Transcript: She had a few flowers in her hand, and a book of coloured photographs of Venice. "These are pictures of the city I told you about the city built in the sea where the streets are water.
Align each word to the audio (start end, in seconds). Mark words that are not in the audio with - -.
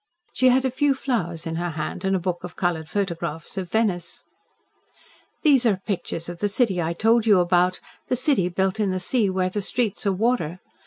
She 0.33 0.49
had 0.49 0.65
a 0.65 0.71
few 0.71 0.95
flowers 0.95 1.45
in 1.45 1.57
her 1.57 1.69
hand, 1.69 2.03
and 2.03 2.15
a 2.15 2.19
book 2.19 2.43
of 2.43 2.55
coloured 2.55 2.89
photographs 2.89 3.55
of 3.55 3.69
Venice. 3.69 4.23
"These 5.43 5.63
are 5.67 5.77
pictures 5.85 6.27
of 6.27 6.39
the 6.39 6.47
city 6.49 6.81
I 6.81 6.93
told 6.93 7.27
you 7.27 7.37
about 7.37 7.79
the 8.07 8.15
city 8.15 8.49
built 8.49 8.79
in 8.79 8.89
the 8.89 8.99
sea 8.99 9.29
where 9.29 9.51
the 9.51 9.61
streets 9.61 10.03
are 10.07 10.11
water. 10.11 10.57